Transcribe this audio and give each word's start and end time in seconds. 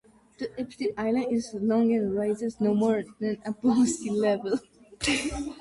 The 0.39 0.91
island 0.97 1.27
is 1.31 1.53
long 1.53 1.93
and 1.93 2.15
rises 2.15 2.59
no 2.59 2.73
more 2.73 3.03
than 3.19 3.37
above 3.45 3.87
sea 3.87 4.09
level. 4.09 4.57